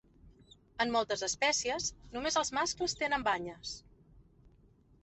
En 0.85 0.93
moltes 0.95 1.23
espècies, 1.27 1.91
només 2.17 2.39
els 2.43 2.53
mascles 2.61 2.99
tenen 3.05 3.31
banyes. 3.31 3.77